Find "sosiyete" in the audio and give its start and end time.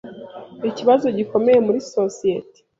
1.93-2.59